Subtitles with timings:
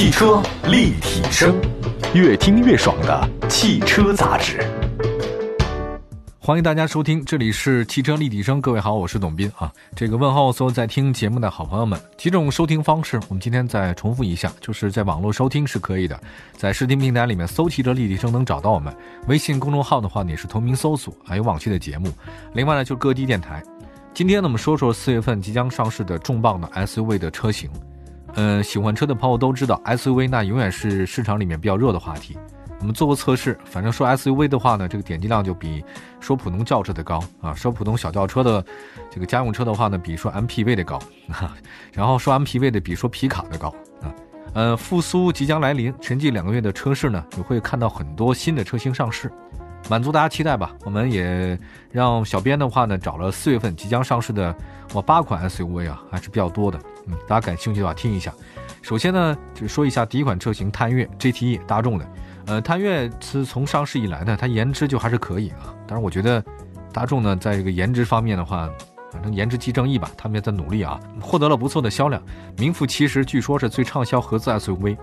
[0.00, 1.54] 汽车立体声，
[2.14, 4.58] 越听越爽的汽车杂志。
[6.38, 8.62] 欢迎大家收听，这里是汽车立体声。
[8.62, 9.70] 各位好，我是董斌啊。
[9.94, 16.18] 这个问候所有在听节目的好朋友们，几种收听方式，我们今天再重复一下，就是在网络收听是可以的，
[16.56, 18.90] 在视听平台里面搜“汽车立体声”能找到我们。
[19.28, 22.10] 微信公众号的话呢，也是同名搜索，还有往期的节目。
[22.54, 23.62] 另外呢，就各地电台。
[24.14, 27.70] 今天呢，我们说说四月份即将上市的重磅的 SUV 的车型。
[28.34, 32.38] 嗯，喜欢车的朋友都知道，SUV 那永远是市场里面比较热的话题。
[32.78, 35.84] 我们做过测试，反正说 SUV 的话呢，这个点击量就比
[36.18, 38.64] 说普通轿车的高啊，说普通小轿车的
[39.10, 40.98] 这个家用车的话呢，比说 MPV 的高
[41.28, 41.54] 啊，
[41.92, 43.68] 然后说 MPV 的比说皮卡的高
[44.00, 44.14] 啊。
[44.54, 49.30] 呃，复苏即将来临，沉寂两个月的车市呢，你会看到很多新的车型上市，
[49.90, 50.74] 满足大家期待吧。
[50.84, 51.58] 我们也
[51.92, 54.56] 让小编的话呢，找了四月份即将上市的
[54.94, 56.80] 哇八款 SUV 啊，还是比较多的。
[57.26, 58.32] 大家感兴趣的话听一下。
[58.82, 62.06] 首先呢，就说一下第一款车型探岳 GTE 大众的。
[62.46, 65.74] 呃，探岳自从上市以来呢，它颜值就还是可以啊。
[65.86, 66.42] 但是，我觉得
[66.92, 68.68] 大众呢，在这个颜值方面的话，
[69.12, 72.20] 反正颜值即正义吧，他们也在努力啊，获得了不错的销量，
[72.56, 74.96] 名副其实，据说是最畅销合资 SUV。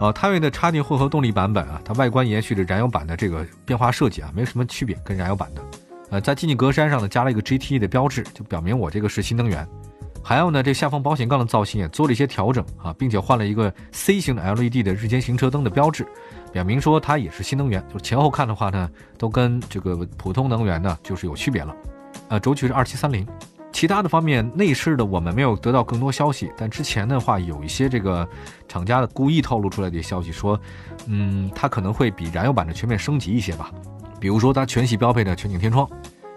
[0.00, 5.62] 呃，探岳的插电混合动力版本啊，它外观延续着燃油版的这个变化设计啊，没有什么区别，跟燃油版的。
[6.10, 9.66] 呃，在进气格栅上呢，加了一个 GTE 的标志，就表明我这个是新能源。
[10.22, 16.06] 还有呢，这下方保险杠的造型也做了一些调整啊，并且换了一个 C 型的 LED 的日间行车灯的标志。
[16.52, 21.74] 表明说它也是新能源，就是前后看的话呢，都跟这个普通能源呢就是有区别了。
[22.28, 23.26] 呃，轴距是二七三零，
[23.72, 28.28] 其他的方面内饰的我们没有得到更多消息，但之前的话有一些这个
[28.68, 30.60] 厂家的故意透露出来的消息说，
[31.06, 33.70] 嗯，它可能会比燃油版的全面升级一些吧。
[34.18, 35.88] 比如说它全系标配的全景天窗，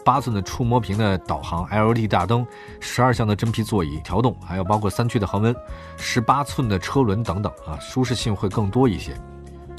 [0.04, 2.46] 八寸的触摸屏的导航 LED 大灯，
[2.80, 5.56] 十二项的真皮座椅调动，还有包括三区的恒温，
[5.98, 9.14] 十八寸的车轮等等啊，舒适性会更多一些。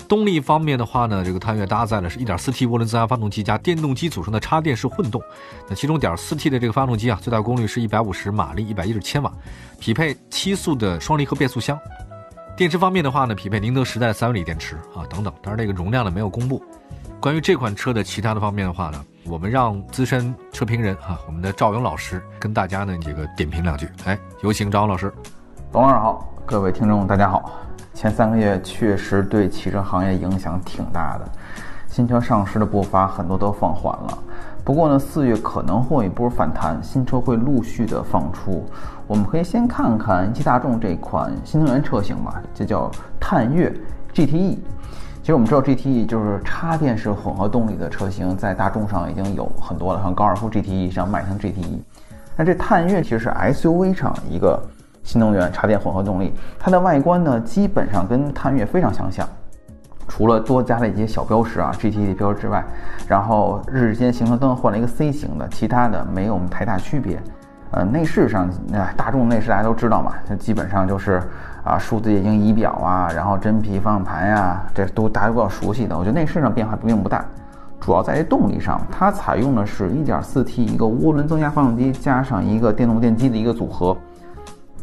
[0.06, 5.20] 动力方面的话呢，这个探岳搭载了是一点四 T 涡轮增压发动机加电动机组成的插电式混动。
[5.66, 9.32] 那其中点四 T 的这个发动机啊，最大功率是一百五十马力，一百一十千瓦，
[9.80, 11.78] 匹配七速的双离合变速箱。
[12.54, 15.32] 电池方面的话呢，匹配宁德时代三元锂电池啊等等。
[15.42, 16.62] 当然这个容量呢没有公布。
[17.24, 23.88] 关于这款车的其他的方面的话呢，我们让资深车评人啊，我们的赵勇老师跟大家呢这个点评两句。
[24.04, 25.10] 哎，有请赵勇老师。
[25.72, 27.50] 董老师好，各位听众大家好。
[27.94, 31.26] 前三个月确实对汽车行业影响挺大的，
[31.88, 34.18] 新车上市的步伐很多都放缓了。
[34.62, 38.68] 不过呢，四月可能会一波反弹，新车会陆续的放出。
[39.06, 43.74] 我们可以先看看一汽大众这款新能源车型吧，这叫探岳
[44.12, 44.58] GTE。
[45.24, 51.80] 其实我们知道 GTE 就是插电式混合动力的车型，在大众上已经有很多了，像高尔夫 GTE，像迈腾 GTE。
[52.36, 54.62] 那这探岳其实是 SUV 上一个。
[55.02, 59.28] 新能源插电混合动力，它的外观呢基本上跟探岳非常相像，
[60.08, 62.64] 除了多加了一些小标识啊 GT 的标志之外，
[63.06, 67.22] 然后日间行车灯换了一个 C 型的，其他的没有太大区别。
[67.72, 71.22] 呃，内饰上，那大众内饰大家都知道嘛，它基本上就是
[71.64, 75.98] 啊数字液晶仪表啊，然后真皮方向盘呀，这都大家比较熟悉的。
[75.98, 77.24] 我觉得内饰上变化并不大，
[77.80, 83.96] 主要在于动力上，它采用的是一点四 T 一个涡轮增压发动机加上一个电动电机的一个组合。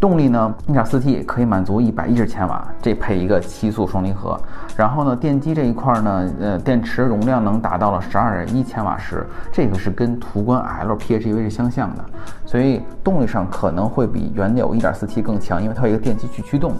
[0.01, 4.35] 动力呢，1.4T 可以满足110千瓦，这配一个七速双离合。
[4.75, 12.03] 然后呢，电机这一块呢，呃，电池容量能达到了12.1千瓦时，这个是跟途观 L PHEV 是相像的，
[12.47, 16.73] 所以动力上可能会比原有 1.4T 更强，因为它有一个电机去驱动。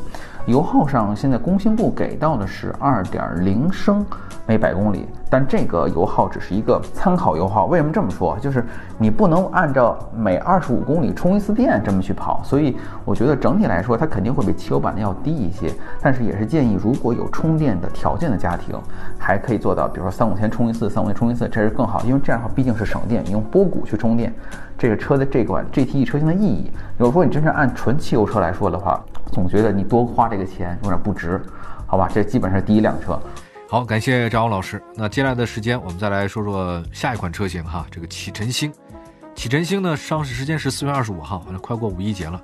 [0.48, 4.04] 油耗上，现在工信部给到的是2.0升
[4.48, 7.68] 每百公里，但这个油耗只是一个参考油耗。
[7.68, 8.38] 为什么这么说？
[8.40, 8.66] 就是
[8.98, 12.76] 你不能按照每25公里充一次电这么去跑，所以
[13.06, 15.72] 我觉得整体来说，它肯定会比汽油版的要低一些。
[16.02, 18.76] 但是也是建议，如果有充电的条件的家庭，
[19.18, 24.34] 还可以做到，比如说三五天充一次，三五天充一次，这是更好，因为这样的话毕竟是省电，你用波谷去充电。
[24.78, 29.00] 这个车的这款 GTE 车型的意义，如果说你真正按纯汽油车来说的话，
[29.32, 31.40] 总觉得你多花这个钱有点不值，
[31.86, 32.10] 好吧？
[32.12, 33.20] 这基本上是第一辆车。
[33.72, 34.84] 好，感谢张老师。
[34.96, 38.70] 那接下来的时间，我们再来说说下一款车型哈，这个启辰星。
[39.34, 42.44] 启辰星呢，上市时间是四月二十五号，完了快过五一节了。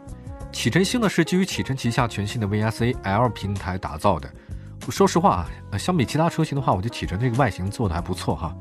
[0.53, 4.31] 启辰星呢是基于启辰旗下全新的 VSA L 平台打造的。
[4.89, 8.55] 说实话啊，相比其他车型的话，我觉得启辰这个外形做的还不错哈。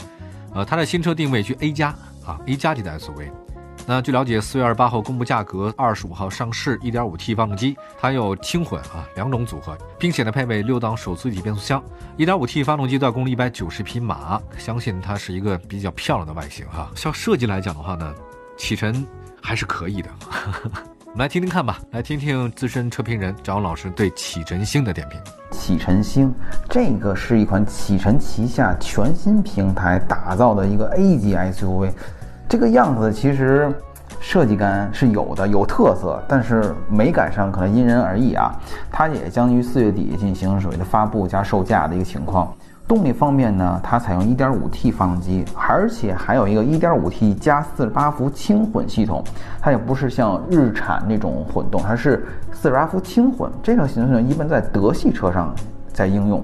[0.52, 1.90] 呃，它的新车定位居 A 加
[2.24, 3.30] 啊，A 加级的 SUV。
[3.88, 11.80] 那据了解，四月二十八号公布价格，二十五号上市，一点五 T 发动机，它有轻混啊两种组合，并且呢配备六档手自一体变速箱，
[12.16, 16.90] 一点五 T 发动机最大功率一百九十匹马，相信它是一个比较漂亮的外形哈。
[16.96, 18.12] 像设计来讲的话呢，
[18.56, 19.06] 启辰
[19.40, 20.10] 还是可以的，
[21.06, 25.20] 我们来听听看吧，来听听资深车评人张老师对启辰星的点评。
[25.52, 26.34] 启辰星，
[26.68, 31.92] 这个是一款启辰旗下全新平台打造的一个 A 级 SUV，
[32.48, 33.72] 这个样子其实
[34.20, 38.54] 设计感是有的，有特色，但是美感上可能因人而异啊。
[38.90, 42.52] 它也将于四月底进行所谓的发布加售价的一个情况。
[42.86, 49.24] 动力方面呢，它采用 1.5T 发动机，而且还有一个 1.5T 加48伏轻混系统。
[49.60, 52.24] 它也不是像日产那种混动，它是
[52.62, 53.50] 48伏轻混。
[53.60, 55.52] 这种形式呢，一般在德系车上
[55.92, 56.40] 在应用。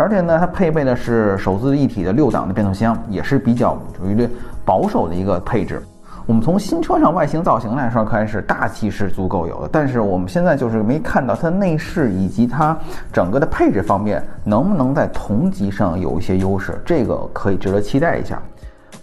[0.00, 4.26] 而且呢，它配备的是手自一体的六档的变速箱，也是比较属于
[4.64, 5.82] 保守的一个配置。
[6.24, 12.74] 我们从新车上外形造型来说，开始大气是足够有的，但是我们现在就是没看到它内饰以及它
[13.12, 18.40] 整个的配置方面能不能在同级上有一些优势，这个可以值得期待一下。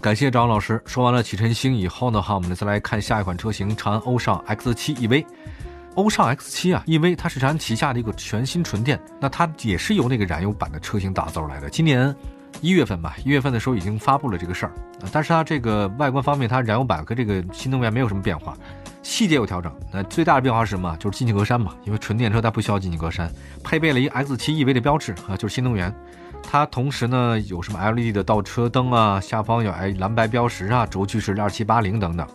[0.00, 0.80] 感谢张老师。
[0.84, 5.24] 说完了启辰星以后呢，哈，我们再来看下一款车型长安欧尚 X7 EV。
[5.98, 11.68] 欧尚 X7 啊，EV 它是长安旗下的一个全新纯电，那它也是由那个燃油版的车型打造来的。
[11.68, 12.14] 今年。
[12.60, 14.72] 一月份吧，一月份的时候已经发布了这个事儿，
[15.12, 18.56] 但是它这个外观方面，它燃油版和这个新能源没有什么变化，
[19.02, 19.72] 细节有调整。
[19.92, 20.96] 那最大的变化是什么？
[20.98, 23.28] 就是进气格栅嘛，因为纯电车它不需要进气格栅，
[23.62, 25.94] 配备了一个 X7 EV 的标志啊，就是新能源。
[26.42, 32.26] 它同时呢有什么 LED 的倒车灯啊，下方有哎蓝白标识啊，轴距是二七八零等等。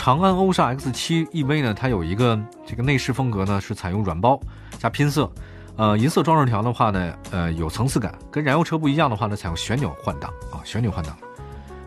[0.00, 4.40] 长安欧尚 X7 EV 呢，它有一个这个内饰风格呢是采用软包
[4.78, 5.30] 加拼色。
[5.76, 11.14] 呃，银色装饰条的话呢，呃，有层次感，跟燃油车不一样的话呢，采用旋钮换挡啊，旋钮换挡。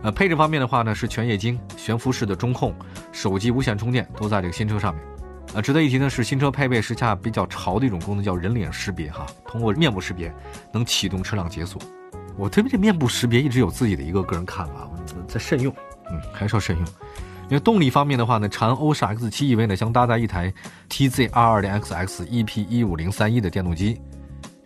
[0.04, 2.71] 呃，配置方面的话呢，是全液晶悬浮式的中控，
[3.12, 5.04] 手机无线充电都在这个新车上面。
[5.56, 10.31] 呃，值得一提呢是新车配备时下比较潮的一种功能，叫人脸识别哈，通过面部识别
[10.71, 11.81] 能启动车辆解锁。
[12.38, 14.88] 我对这面部识别一直有自己的一个个人看法，
[15.27, 15.74] 在慎用，
[16.12, 16.86] 嗯，还是要慎用。
[17.53, 20.51] 因为动力方面的话呢，长安欧尚 X7 EV 呢将搭载一台
[20.89, 24.01] TZ22.XX EP15031 的电动机，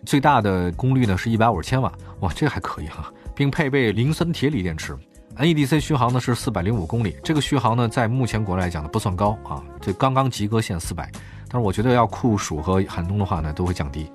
[0.06, 1.92] 最大的功率呢是一百五十千瓦，
[2.22, 4.98] 哇，这还可以哈，并配备磷酸铁锂电池
[5.36, 11.12] ，NEDC 续航呢是四百零五公里，这个续航呢在目前国内来讲呢不算高啊，这刚刚及格线四百，
[11.50, 14.10] 但是我觉得要酷暑和寒冬的话呢都会降低。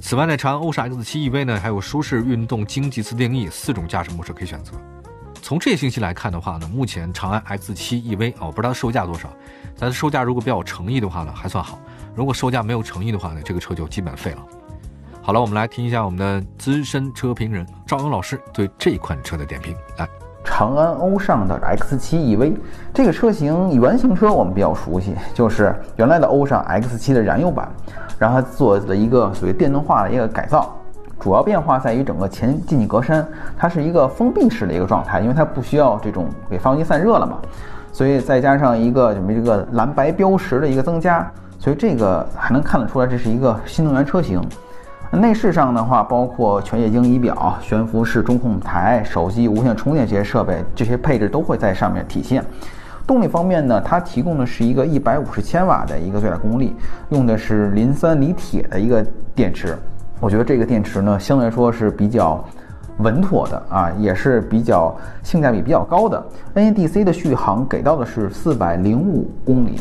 [0.00, 4.72] 此外呢，长安欧尚 X7 EV 呢还有舒适、运动、经济自定义四种驾驶模式可以选择。
[5.44, 9.28] 从这些信息来看的话呢，目前长安 X7 EV 啊，我不知道售价多少。
[9.78, 11.76] 但是售价如果比较有诚意的话呢，还算好；
[12.14, 14.38] 如果售价没有诚意的话呢，这个车就基本废了。
[15.20, 19.76] 好了，我们来听一下我们的资深车评人赵勇老师对这款车的点评。
[19.98, 20.08] 来，
[20.42, 22.56] 长安欧尚的 X7 EV
[22.94, 27.70] 这个车型原型车我们比较熟悉，就是原来的欧尚 X7 的燃油版，
[28.18, 30.74] 然后它做了一个属于电动化的一个改造。
[31.24, 33.24] 主要变化在于整个前进气格栅，
[33.56, 37.38] 它是一个封闭式的一个状态，因为它不需要这种给发动机散热了嘛，
[37.94, 41.26] 所以再加上一个什么这个蓝白标识的一个增加，
[41.58, 44.38] 所以这个还能看得出来这是一个新能源车型。
[45.12, 52.44] 内饰上的话，包括全液晶仪表、悬浮式中控台、手机无线充电这些设备，这些配置都会在上面体现。
[53.06, 56.76] 动力方面呢，它提供的是一个一百五十千瓦的一个最大功率，
[57.08, 59.02] 用的是磷酸锂铁的一个
[59.34, 59.74] 电池。
[60.20, 62.42] 我觉得这个电池呢，相对来说是比较
[62.98, 66.24] 稳妥的啊，也是比较性价比比较高的。
[66.54, 69.78] NEDC 的续航给到的是四百零五公里，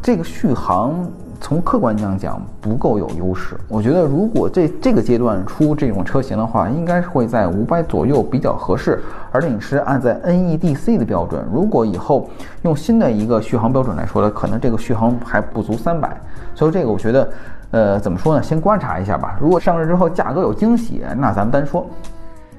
[0.00, 0.94] 这个续航
[1.40, 3.54] 从客观上讲不够有优势。
[3.68, 11.44] 我觉得如果这这个阶段出这种车型的话，应该是会在五百左右比较合适，而且是按在 NEDC 的标准。
[11.52, 12.30] 如果以后
[12.62, 16.16] 用新的一个续航标准来说呢，可能这个续航还不足三百。
[16.54, 17.28] 所以这个我觉得。
[17.72, 18.42] 呃，怎么说呢？
[18.42, 19.36] 先观察一下吧。
[19.40, 21.88] 如果上市之后价格有惊喜，那咱们单说。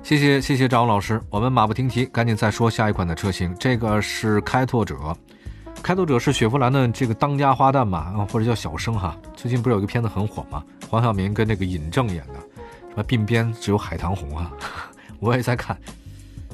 [0.02, 3.56] 谢谢谢谢张老师，我们马不停蹄，赶紧再说下一款的车型。
[3.58, 4.98] 这个是开拓者，
[5.82, 9.16] 开拓者是雪佛兰的这个当家花旦嘛，或者叫小生哈。
[9.36, 10.64] 最近不是有一个片子很火吗？
[10.90, 12.34] 黄晓明跟那个尹正演的，
[12.90, 14.52] 什么鬓边只有海棠红啊。
[15.20, 15.78] 我也在看，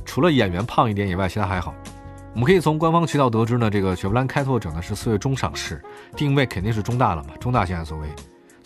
[0.05, 1.73] 除了演员胖一点以外，其他还好。
[2.33, 5.81] 我们可以从官方渠道得知呢，这个雪佛兰开拓者呢是四月中上市，
[6.15, 8.05] 定位肯定是中大了嘛，中大型 SUV。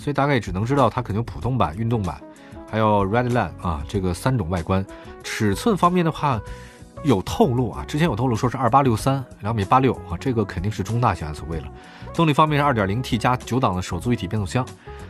[0.03, 2.21] 所以大概只能知道它肯定普通版、运动版，
[2.69, 4.85] 还有 Redline 啊，这个三种外观。
[5.23, 6.41] 尺寸方面的话，
[7.05, 11.71] 有透露啊，之前有透露说是二八六三，两米八六啊，这个肯定是中大型 SUV 了。
[12.13, 14.67] 动力方面是二点零 T 加九档的手自一体变速箱，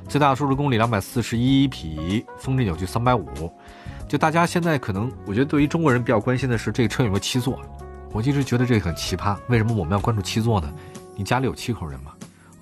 [0.07, 3.51] 最大输出功率两百四十一匹，峰值扭矩三百五。
[4.07, 7.59] 就大家现在可能，我觉得对于中国人比较关心的是这个车有没有七座。
[8.12, 10.71] 我一直觉得这个很奇葩，为什么我们要关注七座呢？
[11.15, 12.12] 你家里有七口人吗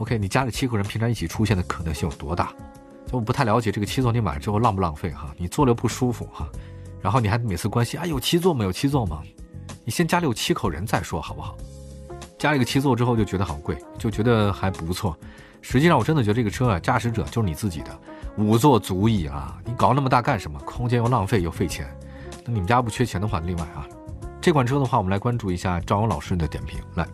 [0.02, 2.52] ？OK，你家里七口人平常一起出现的可能性有多大？
[3.06, 5.32] 就我不太了解这个七座，你买了之后浪不浪费哈？
[5.38, 6.50] 你坐了不舒服哈？
[7.02, 8.66] 然后你还每次关心啊有七座吗？
[8.66, 9.22] 有七座吗？
[9.86, 11.56] 你先家里有七口人再说好不好？
[12.40, 15.16] 加了一个七座之后就觉得好贵，就觉得还不错。
[15.62, 18.00] 实际上我真的觉得这个车啊，驾驶者就是你自己的，
[18.38, 19.60] 五座足矣啊！
[19.64, 20.60] 你搞那么大干什么？
[20.62, 21.88] 空间又浪费又费钱。
[22.44, 23.86] 那你们家不缺钱的话，另外啊，
[24.42, 26.80] 这款车的话，我们来关注一下赵勇老师的点评。
[26.96, 27.06] 来，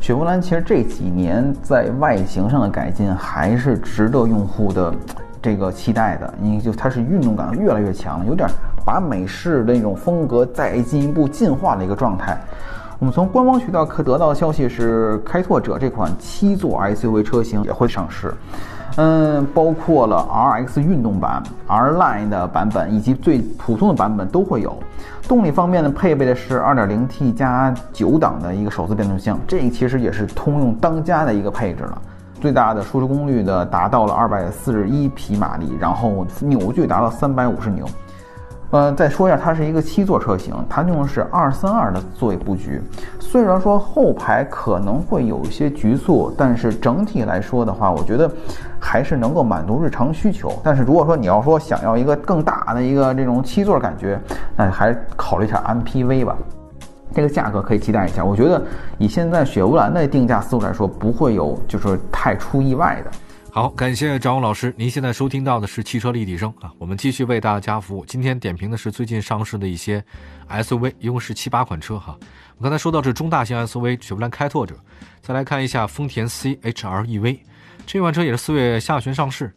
[0.00, 4.94] 雪佛兰其实这几年在外形上的改进还是值得用户的
[5.40, 8.46] 这个期待的，因为就它是运动感越来越强，有点
[8.84, 12.38] 把美式的那种风格再进一步进化的一个状态。
[12.98, 18.34] 我们从官方渠道可得到的消息是，开拓者这款七座 SUV 车型也会上市，
[19.00, 24.76] 嗯，包括了 RX 运动版、R Line 的版本以及最普通的版本都会有。
[25.28, 32.02] 动力方面呢，配备的是 2.0T 加九档的一个手自变速箱，这其实也是通用当家的一个配置了。
[32.40, 37.86] 最大的输出功率呢达到了241匹马力，然后扭矩达到350牛。
[38.70, 42.82] 呃，再说一下，它是一个七座车型，它用的是二三二的座椅布局。
[43.18, 48.30] 虽然说后排可能会有一些局促，但是整体来说的话，我觉得
[48.78, 50.52] 还是能够满足日常需求。
[50.62, 54.20] 但是如果说你要说想要一个更大的一个这种七座感觉，
[54.54, 56.36] 那还考虑一下 MPV 吧。
[57.14, 58.22] 这个价格可以期待一下。
[58.22, 58.62] 我觉得
[58.98, 63.10] 以现在雪佛兰的定价思路来说，不会有就是太出意外的。
[63.50, 64.72] 好，感谢张勇老师。
[64.76, 68.04] 您现在收听到的是汽车立体声啊，我们继续为大家服务。
[68.04, 70.04] 今天点评的是最近上市的一些
[70.48, 72.16] SUV，一共是七八款车哈。
[72.58, 74.76] 我刚才说到是中大型 SUV 雪佛兰开拓者，
[75.22, 77.40] 再来看一下丰田 CHR EV，
[77.86, 79.52] 这款车也是四月下旬上市。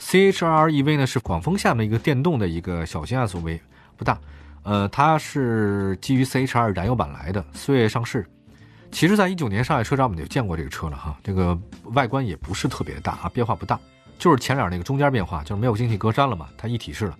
[0.00, 3.60] CHR EV 呢是广丰下面一个电动的一个小型 SUV，
[3.96, 4.18] 不大，
[4.64, 8.26] 呃，它是基于 CHR 燃油版来的，四月上市。
[8.90, 11.58] 其实，在一九年上海车展我们就见过这个车了哈，这个
[11.92, 13.78] 外观也不是特别大啊，变化不大，
[14.18, 17.18] 就是前脸那个中间变化，就是没有进气格栅了嘛，它一体式了。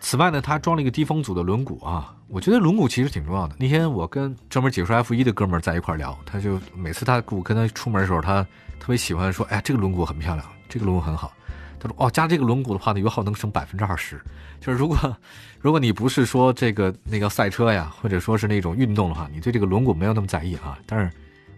[0.00, 3.56] 此外呢，它装了一个低风阻的轮毂啊，我觉得轮毂其实挺重要的。
[3.58, 8.42] 那天我跟专门解说 F 一的哥们儿在一块聊，他就每次他我跟他出门的时候，他
[8.78, 11.32] 特别喜欢说，哎，这个轮毂很漂亮，这个轮毂很好。
[11.80, 14.20] 他说，哦，加这个轮毂的话呢，油耗能省百分之二十。
[14.60, 15.16] 就是如果
[15.60, 20.78] 如果你不是说这个那个赛车呀，或者说是那种运动的话，你对这个轮毂没有那么在意啊。
[20.86, 21.10] 但是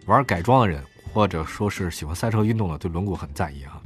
[0.06, 3.80] 玩改装的人，或者说是喜欢赛车运动的，对轮毂很在意啊。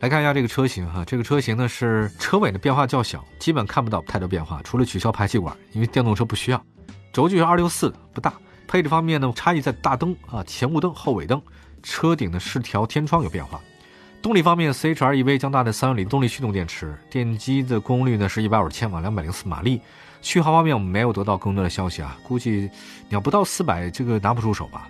[0.00, 6.62] 来看一下这个车型哈，这个车型呢是车尾的变化较小，基本看不到太多变化，除了取消排气管，因为电动车不需要。
[7.12, 8.34] 轴距是二六四，不大。
[8.68, 11.40] 配置方面呢，差异在大灯啊，前雾灯、后尾灯，
[11.82, 13.58] 车顶的饰条天窗有变化。
[14.26, 19.80] 动力方面，CHR EV 将搭载三元锂动力驱动电池，电机的功率呢是一百五十千瓦，两百零四马力。
[20.20, 22.68] 续航方面我们没有得到更多的消息啊，估计
[23.08, 24.88] 你要不到四百，这个拿不出手吧。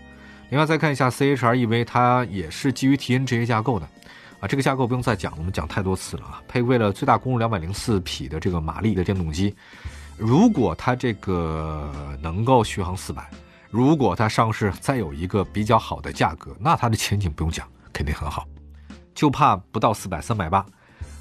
[0.49, 3.87] 另外再看一下 CHR EV，它也是基于 TNGA 架构的，
[4.41, 6.43] 啊，这个架构不用再讲，我们讲太多次了啊。
[6.49, 9.55] 配备了最大功率两百零四匹的这个马力的电动机，
[10.17, 13.29] 如果它这个能够续航四百，
[13.69, 18.47] 如果它上市再有一个比较好的价格，那它的前景不用讲，肯定很好。
[19.17, 20.65] 就怕不到四百三百八，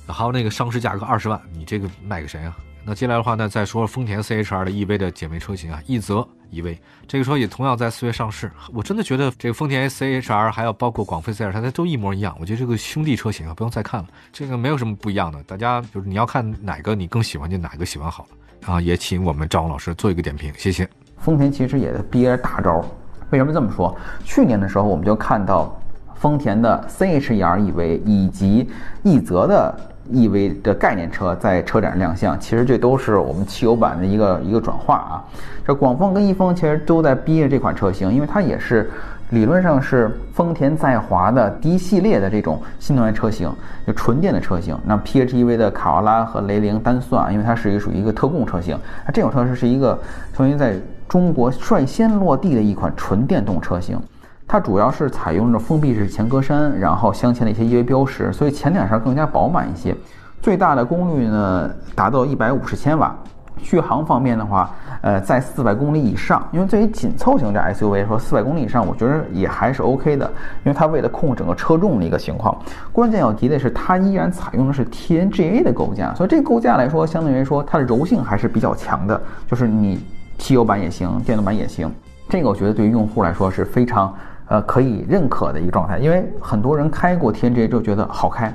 [0.06, 2.56] 还有那个上市价格二十万，你这个卖给谁啊？
[2.84, 8.52] 那接下来的话呢，再说丰田 CHR 的 EV 的姐妹车型啊，奕泽 EV 这个车也同样在四月上市。
[8.72, 12.36] 我真的觉得这个丰田 CHR 还有包括广飞 CR，它都一模一样。
[12.40, 15.42] 我觉得这个兄弟车型啊，不用再看了，这个没有什么不一样的。
[15.44, 18.82] 大家就是你要看哪个你更喜欢就哪个喜欢好了啊。
[18.82, 20.88] 也请我们赵老师做一个点评，谢谢。
[21.18, 22.86] 丰田其实也憋着大招，
[23.32, 23.98] 为什么这么说？
[24.25, 25.82] 去年的时候我们就看到。
[26.15, 28.69] 丰田的 CHR EV 以及
[29.03, 29.74] 奕泽的
[30.12, 35.24] EV 的概念车在车展亮相，其实这都是我们汽油版的一个一个转化啊。
[35.65, 38.89] 这广丰跟一丰其实都在逼着这款车型，因为它也是
[39.31, 43.51] 理论上是丰田在华的第一系列的这种新能源车型，
[43.88, 44.77] 就纯电的车型。
[44.86, 50.00] 那 PHEV 的卡罗拉和雷凌单算，因为它是一个属于一个特供车型，那这种车是是一个
[50.34, 50.75] 曾经在
[51.10, 54.00] 中国率先落地的一款纯电动车型。
[54.48, 59.96] 它主要是采用着封闭式前格栅，然后镶嵌了一些 EV 标识，所以前脸上更加饱满一些。
[60.42, 63.16] 最大的功率呢达到一百五十千瓦，
[63.58, 64.70] 续航方面的话，
[65.02, 66.48] 呃，在四百公里以上。
[66.52, 70.25] 因为对于紧凑型的 SUV 说，四百公里以上，我觉得也还是 OK 的。
[70.64, 72.56] 因为它为了控制整个车重的一个情况，
[72.92, 79.20] 关键要提的是，它依然采用的是 TNGA 的构架，所以这个构架来说，相对来说它的柔性还是比较强的。
[79.48, 80.00] 就是你
[80.38, 81.92] 汽油版也行，电动版也行。
[82.30, 84.14] 这个我觉得对于用户来说是非常。
[84.48, 88.54] 呃，可以认可的一个状态，因为很多人开过 TNGA 之后觉得好开，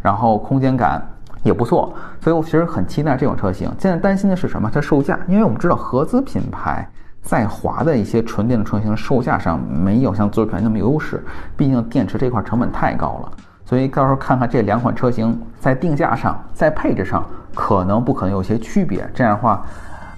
[0.00, 1.04] 然后空间感
[1.42, 3.68] 也不错，所以我其实很期待这种车型。
[3.78, 4.70] 现在担心的是什么？
[4.72, 6.88] 它售价，因为我们知道合资品牌
[7.20, 11.24] 在华的一些纯电的车型售价上没有像自主品牌那么有优势，
[11.56, 13.32] 毕竟电池这块成本太高了。
[13.64, 19.64] 所以到时候看看这两款车型在定价上、在配置上可能不可能有些区别，这样的话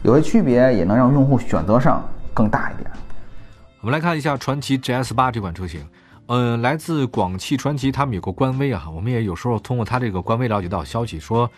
[0.02, 2.02] 有些区别也能让用户选择上
[2.35, 2.90] 更大一点。
[3.84, 5.86] 我们来看一下传祺 GS 八这款车型，
[6.24, 11.50] 呃，来自广汽传祺，他们有个官微啊，我们也有时候通过他这个官微了解到消息，说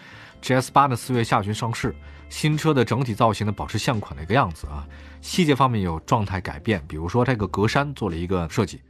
[0.42, 1.95] GS 八呢四月下旬上市，
[2.28, 4.85] 新车的整体造型呢保持现款的一个样子啊，
[5.21, 8.80] 细节方面有状态改变，比如说这个格栅做了一个设计，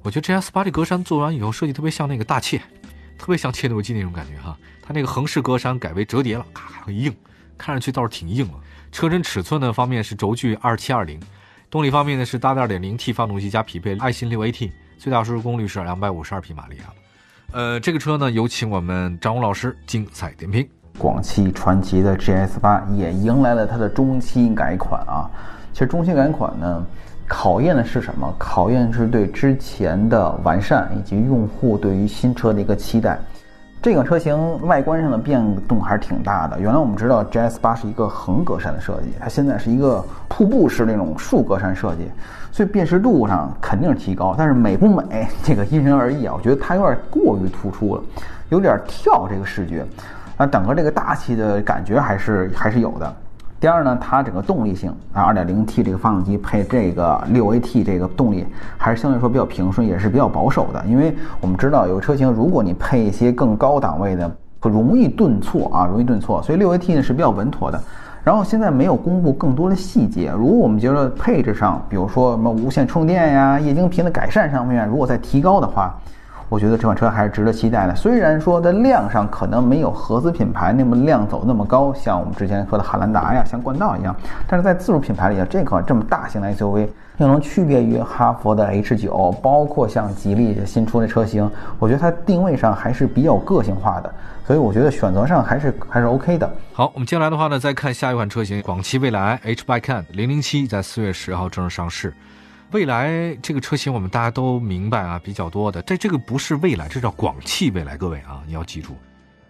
[0.00, 2.62] 我觉得 GS 八这格栅做完以后设计特别像那个大切，
[3.18, 7.14] 特别像切诺基那种感觉哈，它那个横式格栅改为折叠了，咔很硬，
[7.58, 8.54] 看上去倒是挺硬了。
[8.90, 11.20] 车身尺寸呢方面是轴距二七二零。
[11.70, 16.90] 动力方面呢是搭载 2.0T 发动机加匹配爱信 6AT，最大输出功率是252匹马力啊。
[17.52, 20.68] 呃，这个车呢有请我们张武老师精彩点评。
[20.98, 25.30] 广汽传祺的 GS 八也迎来了它的中期改款啊。
[25.72, 26.84] 其实中期改款呢，
[27.28, 28.34] 考验的是什么？
[28.36, 33.16] 考验是对之前的完善以及用户对于新车的一个期待。
[33.82, 36.60] 这个车型外观上的变动还是挺大的。
[36.60, 42.10] 原来我们知道 GS 八是一个横格栅的设计，它现在是一个瀑布式那种竖格栅设计，
[42.52, 44.34] 所以辨识度上肯定是提高。
[44.36, 46.34] 但是美不美， 这个因人而异啊。
[46.36, 48.02] 我觉得它有点过于突出了，
[48.50, 49.82] 有点跳这个视觉，
[50.36, 53.16] 啊，整个这个大气的感觉还是还是有的。
[53.60, 58.46] 第二呢，它整个动力性啊，2.0T 这个发动机配这个 6AT 这个动力，
[58.78, 60.82] 还是相对来说比较平顺，也是比较保守的。
[60.86, 66.42] 因为我们知道有车型，如果你配一些更高档位的，容易顿挫啊，容易顿挫。
[66.42, 67.78] 所以 6AT 呢是比较稳妥的。
[68.24, 75.94] 然后现在没有公布更多的细节，如果我们觉得配置上，比如说什么无线充电呀、液晶屏的改善上面，如果再提高的话。
[76.50, 77.94] 我觉得这款车还是值得期待的。
[77.94, 84.14] 虽然说在量上可能没有合资品牌那么量走那么高，像我们之前说的汉兰达呀、像冠道一样，
[84.48, 86.88] 但是在自主品牌里啊，这款这么大型的 SUV
[87.18, 94.12] 又能区别于哈弗的 H9，包括像吉利新出的车型，我觉得它定位上还是比较个性化的，
[94.44, 96.50] 所以我觉得选择上还是还是 OK 的。
[96.72, 102.12] 好，我们接下来的话呢，再看下一款车型，广汽未来 H b y Can 零零七，在四月十号正式上市。
[102.72, 105.82] 未来这个车型我们大家都明白啊，比较多的。
[105.82, 107.96] 这这个不是未来，这叫广汽未来。
[107.96, 108.96] 各位啊，你要记住，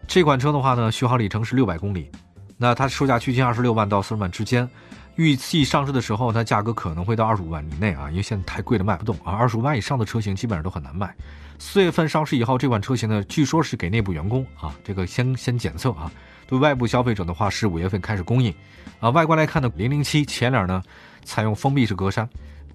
[0.06, 2.10] 这款车的话呢，续航里程是六百公里。
[2.56, 4.68] 那它售价区间二十六万到四十万之间。
[5.16, 9.32] 预计上市的时候，它价格可能会到二十五万以内啊，因为现在太贵了卖不动啊。
[9.32, 11.14] 二十五万以上的车型基本上都很难卖。
[11.58, 16.10] 四月份上市以后，这款车型呢，据说是给内部员工啊，这个先先检测啊。
[16.46, 18.54] 对外部消费者的话，是五月份开始供应。
[18.98, 20.82] 啊，外观来看呢，零零七前脸呢
[21.22, 22.26] 采用封闭式格栅。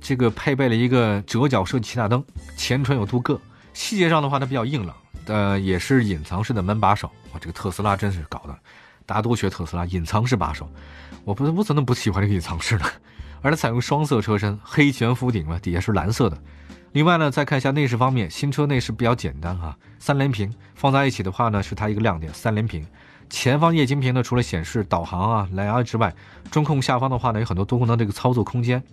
[0.07, 2.23] 这个配备了一个折角设计气大灯，
[2.55, 3.41] 前唇有镀铬。
[3.73, 7.09] 细节上的话，它比较硬朗，呃，也是隐藏式的门把手。
[7.33, 8.55] 哇，这个特斯拉真是搞的，
[9.07, 10.69] 大家都学特斯拉，隐藏式把手。
[11.23, 12.85] 我不是，我怎么不喜欢这个隐藏式呢？
[13.41, 16.37] 而它采用双色车身，黑悬浮顶嘛，底下是蓝色的。
[16.91, 22.31] 另外呢，再看一下内饰方面，新车内饰比较简单哈，三连屏放在一起的话呢，是它一个亮点。
[22.31, 22.85] 三连屏，
[23.27, 26.13] 前方液晶屏呢，除了显示导航啊、蓝牙之外，
[26.51, 28.83] 中控下方的话呢，有很多多功能这个操作空间。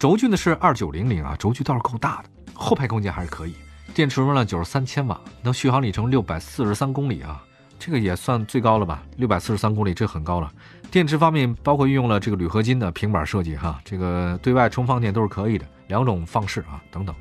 [0.00, 3.54] 轴距呢是二九零零啊，轴距倒是够大的，后排空间还是可以。
[3.92, 7.44] 电池容量九十三千瓦，能续航里程六百四十三公里啊，
[7.78, 9.02] 这个也算最高了吧？
[9.18, 10.50] 六百四十三公里，这很高了。
[10.90, 17.14] 电池方面包括运用了这个铝合金的平板设计哈，这个对外充放电都是可以的，两种方式啊等等。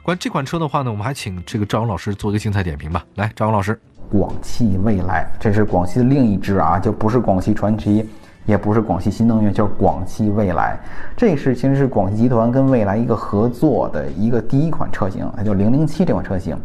[0.00, 3.04] 关于这款车的话呢，我们还请这个赵勇老师做一个精彩点评吧。
[3.16, 3.76] 来，赵勇老师，
[4.08, 8.08] 广汽未来，这是广汽的另一支啊，就不是广汽传祺。
[8.46, 10.78] 也不是广汽新能源，叫广汽未来。
[11.16, 16.56] 这是其实是广汽集团跟未来一个合作的一个第一款车型，它叫零零七这款车型。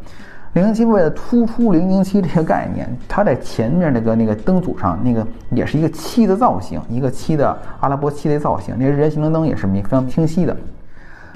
[0.53, 8.75] 零零七为了突出零零七这个概念，它在前面那个那个灯组上那个也是一个七的造型，一个七的阿拉伯七的造型。
[8.79, 10.55] 那人行灯也是明非常清晰的。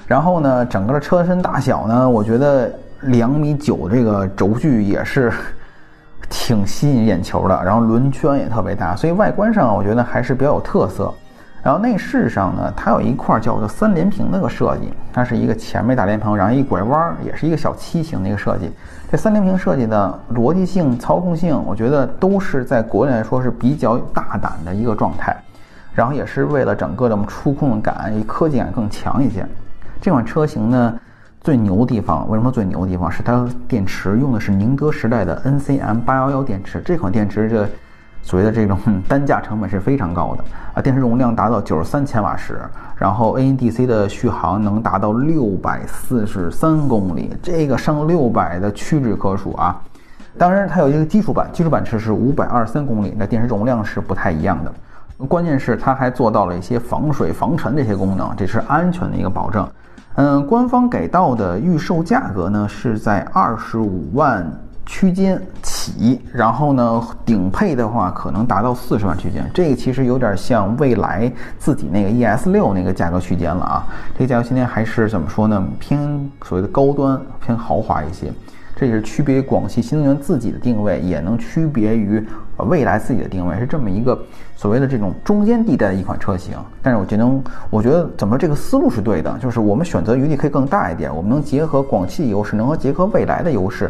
[0.08, 5.32] 然后呢，整个的车身大小呢，我觉得两米九这个轴距也是。
[6.30, 11.14] 挺吸引眼球的，然后轮圈也特别大，所以外观上我觉得还是比较有特色。
[11.62, 18.72] 然后内饰上呢，它有一块叫做三连屏那个设计，它是一个前面大连屏，然后一拐弯儿也是一个小七型的一个设计。
[19.12, 25.36] 这三连屏设计的逻辑性、操控性，我觉得都是在国内来说是比较大胆的一个状态。
[25.94, 29.46] 然后也是为了整个的触控感、科技感更强一些。
[30.00, 30.94] 这款车型呢。
[31.42, 36.82] 最牛的地方，为什么最牛的地方是它电池用的是宁德时代的 NCM 八幺幺电池？
[36.84, 37.68] 这款电池这
[38.22, 40.82] 所谓的这种 单价成本是非常高的啊！
[40.82, 42.60] 电池容量达到九十三千瓦时，
[42.98, 49.82] 然后 ndc 的续航能达到六百四十三公里，这个上六百的屈指可数啊！
[50.38, 55.26] 当然，它有一个基础版，基础版车是五百二十三公里，那电池容量是不太一样的。
[55.26, 59.68] 关键是它还做到了一些防水防尘这些功能，这是安全的一个保证。
[60.22, 64.46] 嗯，官方给到的预售价格呢是在二十五万
[64.86, 73.88] 区间起，然后呢，顶配的话可能达到四十万区间，这个其实有点像蔚来自己那个 ES 六那个价格区间了啊。
[74.14, 75.66] 这个价格区间还是怎么说呢？
[75.80, 78.30] 偏所谓的高端，偏豪华一些。
[78.76, 82.22] 这也是区别于广汽新能源自己的定位，也能区别于
[82.58, 84.18] 蔚来自己的定位，是这么一个
[84.60, 86.54] 所谓的这种中间地带的一款车型。
[86.82, 87.26] 但是我觉得，
[87.70, 93.90] 我觉得怎么这个思路是对的，就是我们选择余地可以更大一点，我们能结合广汽的优势，能够结合未来的优势。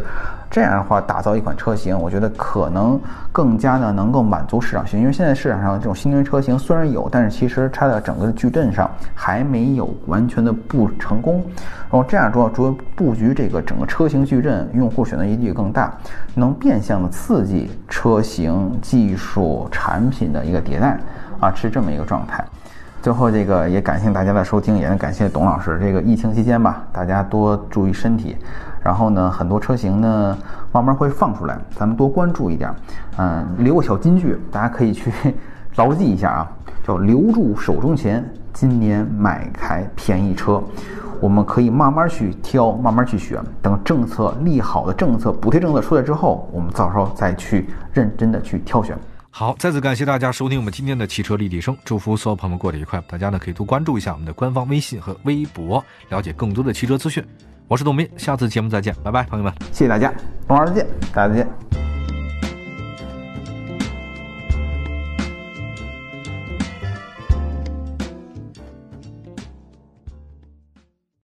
[0.52, 3.00] 这样的话，打造一款车型，我觉得可能
[3.32, 4.98] 更加的能够满足市场需求。
[5.00, 11.44] 因为现在市场上这种新能源车型虽然有，但是其实它在整个的矩阵上还没有完全的布成功。
[11.92, 15.96] 然后这样做，主要布局这个整个车型矩阵，用户选择余地更大，
[16.34, 21.00] 能变相的刺激车型技术产品的一个迭代
[21.40, 22.44] 啊，是这么一个状态。
[23.02, 25.80] 最后，这个也感谢大家的收听，也感谢董老师。
[25.82, 28.36] 这个疫情期间吧，大家多注意身体。
[28.84, 30.38] 然后呢，很多车型呢
[30.72, 32.70] 慢慢会放出来，咱们多关注一点。
[33.18, 35.12] 嗯，留个小金句，大家可以去
[35.78, 36.52] 牢记一下啊，
[36.86, 40.62] 叫留住手中钱，今年买台便宜车。
[41.22, 48.98] 我们可以慢慢去挑，慢慢去选，等政策利好的政策、补贴政策出来之后，我们到时候再去认真的去挑选。
[49.32, 53.02] 好，再次感谢大家收听我们今天的汽车立体声，祝福所有朋友们过得愉快。
[53.08, 57.24] 大家呢可以多关注一下我们的官方微信和微博，了解更多的汽车资讯。
[57.68, 60.14] 我是董斌，下次节目再见，拜拜，朋友们，谢谢大家，
[60.48, 61.89] 董老师见，大家再见。